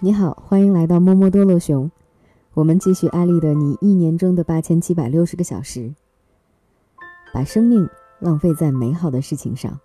[0.00, 1.90] 你好，欢迎来到摸摸多洛熊。
[2.54, 5.92] 我们继续艾丽的你一年中的八千七百六十个小时，
[7.34, 7.88] 把生命
[8.20, 9.76] 浪费在美好的事情上。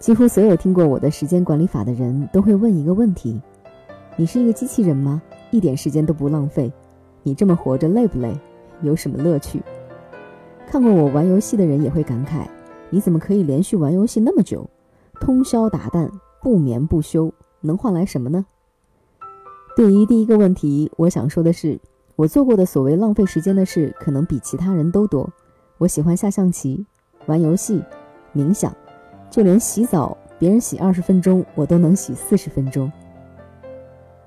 [0.00, 3.40] 几乎所有听过我的时间管理法的人都会问一个问题：
[4.16, 5.22] 你是一个机器人吗？
[5.52, 6.72] 一点时间都不浪费？
[7.22, 8.36] 你这么活着累不累？
[8.82, 9.62] 有什么乐趣？
[10.66, 12.44] 看过我玩游戏的人也会感慨：
[12.90, 14.68] 你怎么可以连续玩游戏那么久，
[15.20, 16.10] 通宵达旦，
[16.42, 18.44] 不眠不休，能换来什么呢？
[19.76, 21.76] 对于第一个问题，我想说的是，
[22.14, 25.28] 我做过的所谓浪费时间的事，可能比其他人都多。
[25.78, 26.86] 我喜欢下象棋、
[27.26, 27.82] 玩游戏、
[28.32, 28.72] 冥想，
[29.28, 32.90] 就连洗澡，别人洗二十分钟，我都能洗四十分钟。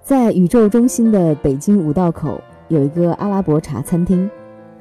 [0.03, 4.29] 在宇宙中心的北京五道口有一个阿拉伯茶餐厅，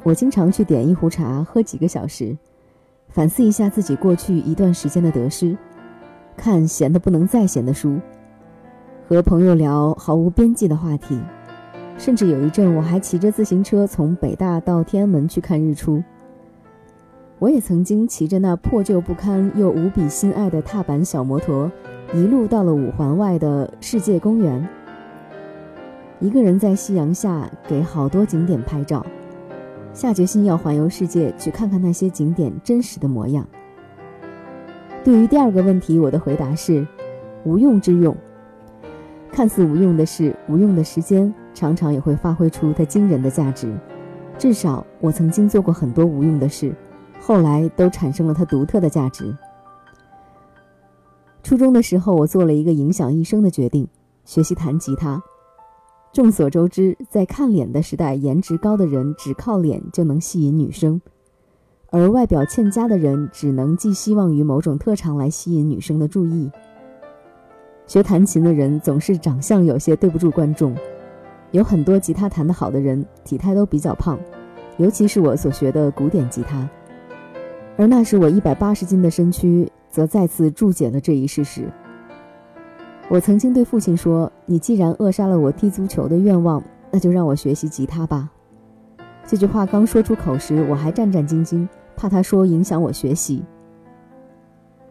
[0.02, 2.36] 我经常去点一壶茶，喝几个小时，
[3.08, 5.56] 反思一下自己过去一段时间的得失，
[6.36, 8.00] 看闲的不能再闲的书。
[9.08, 11.16] 和朋友聊毫无边际的话题，
[11.96, 16.02] 甚至有一阵我还骑着自行车从北大到天安门去看日出。
[17.38, 21.70] 我也曾经骑着那破旧不堪又无比心爱的踏板小摩托，
[22.14, 24.66] 一路到了五环外的世界公园，
[26.18, 29.06] 一个人在夕阳下给好多景点拍照，
[29.92, 33.46] 下决心要环游世界，去看看那些景点真实的模样。
[35.04, 36.84] 对于第二个问题，我的回答是：
[37.44, 38.16] 无用之用。
[39.36, 43.70] 看似无用的事，无用的时间，常常也会发挥出它惊人的价值。
[44.38, 46.74] 至少我曾经做过很多无用的事，
[47.20, 49.36] 后来都产生了它独特的价值。
[51.42, 53.86] 初中的时候，我做了一个影响一生的决定：
[54.24, 55.22] 学习弹吉他。
[56.14, 60.98] 众所周知，在看脸的时代，颜值高的人只靠脸就能吸引女生，
[61.90, 66.50] 而外表欠佳的人只能寄希望于某种特长来吸引女生的注意。
[67.86, 70.74] 学弹琴的人总是长相有些对不住观众，
[71.52, 74.18] 有很多吉他弹得好的人体态都比较胖，
[74.76, 76.68] 尤其是我所学的古典吉他，
[77.76, 81.64] 而那时我一百八十斤的身躯则再次注解了这一事实。
[83.08, 86.60] 我曾经对父亲说：“你既然扼杀了我踢足球的愿望，
[86.90, 88.28] 那就让我学习吉他吧。”
[89.24, 93.44] 这句话刚说出口时，我还战战兢兢，怕他说影响我学习。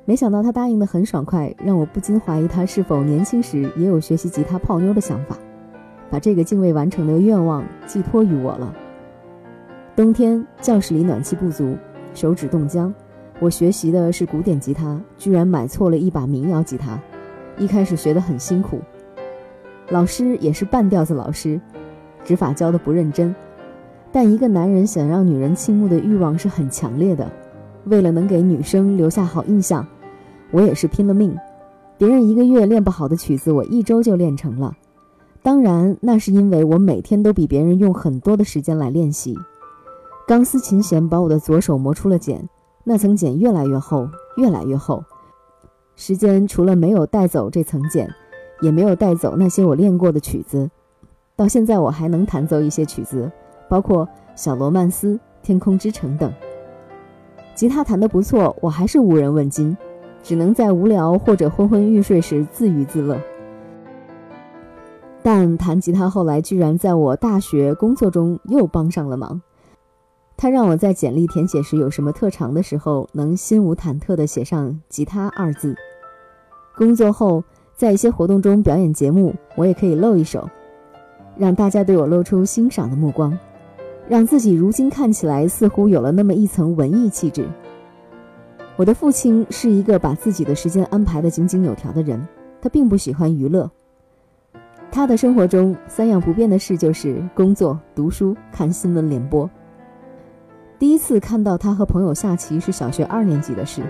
[0.08, 5.36] 没想到他答应的很爽快，让我不禁怀疑他是否年轻时也有学习吉他泡妞的想法，
[6.12, 8.72] 把这个竟未完成的愿望寄托于我了。
[9.96, 11.76] 冬天教室里暖气不足，
[12.14, 12.94] 手指冻僵，
[13.40, 17.00] 我学习的是古典吉他，居然买错了一把民谣吉他，
[17.58, 18.80] 一开始学得很辛苦，
[19.90, 21.60] 老师也是半吊子老师，
[22.24, 23.34] 指法教的不认真，
[24.12, 27.28] 但一个男人想让女人倾慕的欲望是很强烈的，
[27.86, 29.84] 为了能给女生留下好印象。
[30.52, 31.38] 我也是拼了命，
[31.98, 34.74] 别人一个月练不好的曲子，我一周就练成了。
[35.42, 39.38] 当然，那是因为我每天都比别人用很多的时间来练习。
[40.28, 42.50] 钢丝琴弦把我的左手磨出了茧，
[42.84, 45.04] 那层茧越来越厚，越来越厚。
[45.96, 48.10] 时间除了没有带走这层茧，
[48.62, 50.70] 也没有带走那些我练过的曲子。
[51.36, 53.32] 到现在，我还能弹奏一些曲子，
[53.70, 54.06] 包括
[54.36, 55.14] 《小罗曼斯》
[55.44, 56.34] 《天空之城》等。
[57.54, 59.78] 吉他弹得不错，我还是无人问津。
[60.26, 63.16] 只能在无聊或者昏昏欲睡时自娱自乐。
[65.22, 69.40] 但弹吉他后来居然在我大学工作中又帮上了忙。
[70.36, 75.76] 他让我在简历填写时有什么特长的时候，能心无忐忑地写上“吉他”二字。
[76.76, 77.44] 工作后，
[77.76, 80.50] 在一些活动中表演节目，我也可以露一手，
[81.38, 83.38] 让大家对我露出欣赏的目光，
[84.10, 87.48] 让自己如今看起来似乎有了那么一层文艺气质。
[88.78, 92.22] 我的父亲是一个把自己的时间安排得井井有条的人，
[92.62, 93.72] 他并不喜欢娱乐。
[94.92, 99.50] 他的生活中三样不变的事就是工作、读书、看新闻联播。
[100.78, 103.82] 第一次看到他和朋友下棋是小学二年级的事。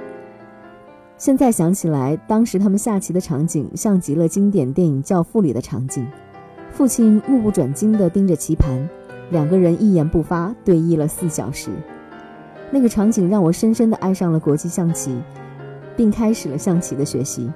[1.17, 6.05] 现在想起来，当时他们下棋的场景像极了经典电影《教父》里的场景。
[6.69, 8.87] 父亲目不转睛地盯着棋盘，
[9.31, 11.71] 两个人一言不发对弈了四小时。
[12.75, 15.17] 那个场景让我深深地爱上了国际象棋，
[15.95, 17.49] 并开始了象棋的学习。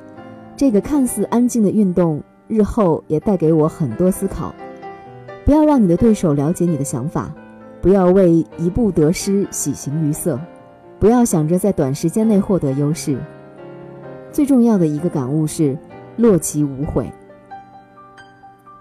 [0.56, 4.56] 这个看似安静的运动，日后也带给我很多思考。
[5.44, 7.30] 不要让你的对手了解你的想法，
[7.82, 10.40] 不要为一步得失喜形于色，
[11.00, 13.20] 不要想着在短时间内获得优势。
[14.32, 15.78] 最重要的一个感悟是：
[16.16, 17.12] 落棋无悔。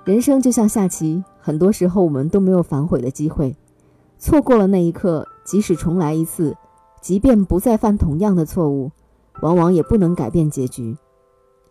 [0.05, 3.56] 人生就像下棋，很多时候我们都没有反悔的机会，
[4.20, 5.26] 错过了那一刻。
[5.48, 6.54] 即使重来一次，
[7.00, 8.92] 即便不再犯同样的错误，
[9.40, 10.94] 往往也不能改变结局。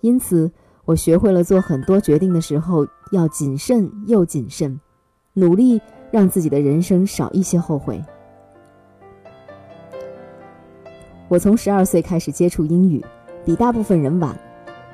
[0.02, 0.52] 因此，
[0.84, 4.80] 我学会了做很多决定的时候要谨慎又谨慎，
[5.34, 5.80] 努力
[6.10, 8.04] 让自己的人生少一些后悔。
[11.28, 13.06] 我从十二岁开始接触英语，
[13.46, 14.36] 比大部分人晚。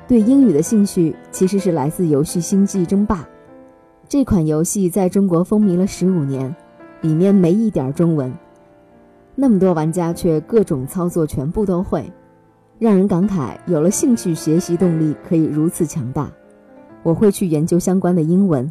[0.06, 3.16] 对英语的兴趣其实是来自游戏《星际争霸》
[4.06, 6.54] 这款游戏，在中国风靡了十五年，
[7.00, 8.30] 里面没一点中文，
[9.34, 12.10] 那么多玩家却各种操作全部都会，
[12.78, 16.30] 让人感慨有了兴趣，学习动力可以如此强大。
[17.02, 18.66] 我会去研究相关的英文。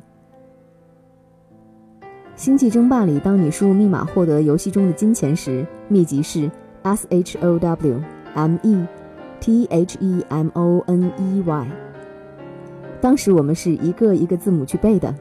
[2.35, 6.49] 《星际争霸》里，当你输入密码获得游戏中的金钱时，秘籍是
[6.81, 8.01] S H O W
[8.33, 8.85] M E。
[9.39, 11.67] T H E M O N E Y。
[13.01, 15.13] 当时我们是一个一个字母去背的。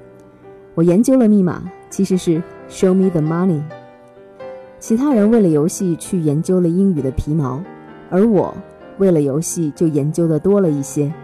[0.77, 3.61] 我研究了密码，其实是 Show me the money。
[4.83, 7.63] 其他人为了游戏去研究了英语的皮毛，
[8.11, 8.53] 而我
[8.99, 11.15] 为了游戏就研究的多了一些。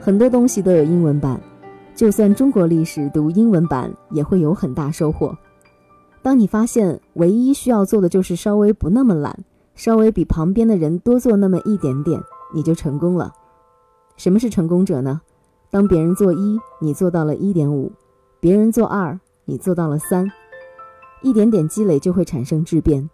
[0.00, 1.38] 很多东西都有英文版，
[1.94, 5.36] 就算中国历史读英文版也会有很大收获。
[6.22, 9.38] 当你发现唯一需要做的就是稍微不那么懒。
[9.74, 12.18] 稍微比旁边的人多做那么一点点，
[12.54, 13.30] 你就成功了。
[14.16, 15.20] 什么是成功者呢？
[15.70, 17.90] 当别人做一，你做到了一点五；
[18.40, 20.26] 别人做二，你做到了三。
[21.22, 23.08] 一点点积累就会产生质变。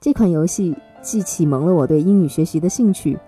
[0.00, 3.18] 这款游戏既启蒙了我对英语学习的兴趣，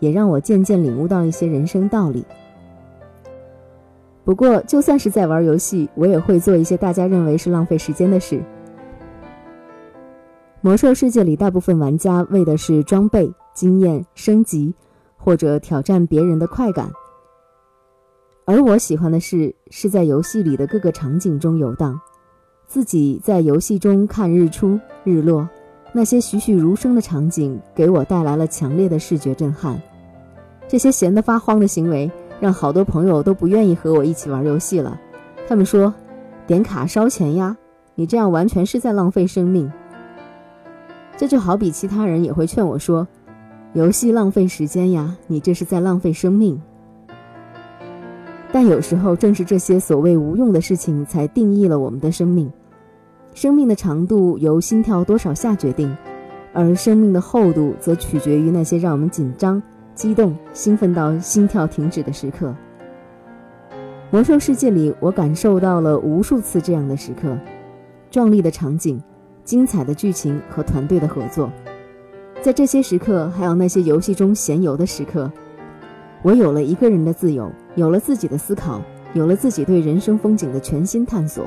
[0.00, 2.24] 也让我渐渐领悟到一些人生道理。
[4.24, 8.42] 不过，就算是在玩游戏，我也会做一些大家认为是浪费时间的事。
[10.60, 14.72] 魔兽世界里，大部分玩家为的是装备、经验升级，
[15.16, 16.88] 或者挑战别人的快感。
[18.44, 22.00] 而我喜欢的是，是在游戏里的各个场景中游荡，
[22.72, 25.46] 自己在游戏中看日出日落，
[25.92, 29.78] 那些栩栩如生的场景给我带来了强烈的视觉震撼。
[30.66, 32.10] 这些闲得发慌的行为，
[32.40, 34.98] 让好多朋友都不愿意和我一起玩游戏了。
[35.46, 35.92] 他们说
[36.48, 37.54] ：“点卡烧钱呀，
[37.94, 39.70] 你这样完全是在浪费生命。”
[41.18, 43.06] 这就好比其他人也会劝我说
[43.74, 46.58] ：“游戏浪费时间呀，你这是在浪费生命。”
[48.50, 52.50] 但有时候正是这些所谓无用的事情，才定义了我们的生命。
[53.34, 55.96] 生命的长度由心跳多少下决定，
[56.52, 59.62] 而生命的厚度则取决于那些让我们紧张、
[59.94, 62.54] 激动、兴奋到心跳停止的时刻。
[64.10, 67.36] 魔兽世界里，我感受到了无数次这样的时刻，
[68.10, 69.02] 壮丽的场景。
[69.44, 71.50] 精彩的剧情和团队的合作，
[72.40, 75.28] 在这些时刻，还有那些游戏中闲游的时刻，
[76.22, 78.80] 我有了一个人的自由，有了自己的思考，
[79.14, 81.44] 有了自己对人生风景的全新探索。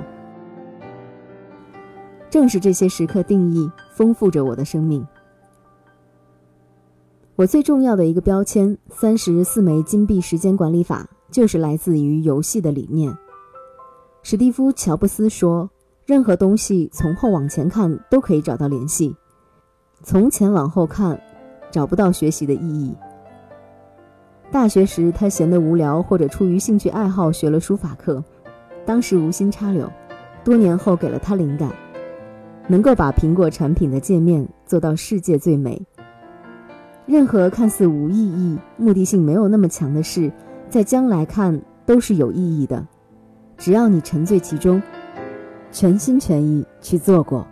[2.30, 5.06] 正是这些时刻定义、丰富着我的生命。
[7.36, 13.16] 我最重要的一个标签——三十四枚金币时间管理法，就是来自于游戏的理念。
[14.24, 15.70] 史蒂夫·乔布斯说。
[16.08, 19.16] 任何东西从后往前看都可以找到联系，
[20.04, 21.20] 从前往后看，
[21.72, 22.96] 找不到学习的意义。
[24.52, 28.24] 大学时他闲得无聊，或者出于兴趣爱好学了书法课，
[28.86, 29.92] 当时无心插柳，
[30.44, 31.74] 多年后给了他灵感，
[32.68, 35.82] 能够把苹果产品的界面做到世界最美。
[37.06, 40.32] 任何看似无意义、目的性没有那么强的事，
[40.70, 42.86] 在将来看都是有意义的，
[43.58, 44.82] 只要你沉醉其中。
[45.72, 47.46] 全心全意去做过。